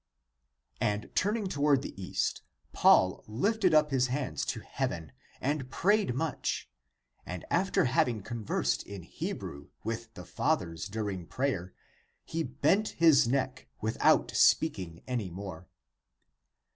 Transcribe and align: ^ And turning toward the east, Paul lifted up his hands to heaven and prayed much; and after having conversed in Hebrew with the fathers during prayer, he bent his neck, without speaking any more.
^ 0.01 0.03
And 0.81 1.11
turning 1.13 1.45
toward 1.47 1.83
the 1.83 1.93
east, 2.01 2.41
Paul 2.73 3.23
lifted 3.27 3.71
up 3.75 3.91
his 3.91 4.07
hands 4.07 4.45
to 4.45 4.61
heaven 4.61 5.11
and 5.39 5.69
prayed 5.69 6.15
much; 6.15 6.67
and 7.23 7.45
after 7.51 7.85
having 7.85 8.23
conversed 8.23 8.81
in 8.81 9.03
Hebrew 9.03 9.67
with 9.83 10.11
the 10.15 10.25
fathers 10.25 10.87
during 10.87 11.27
prayer, 11.27 11.75
he 12.25 12.41
bent 12.41 12.95
his 12.97 13.27
neck, 13.27 13.67
without 13.79 14.31
speaking 14.33 15.03
any 15.07 15.29
more. 15.29 15.67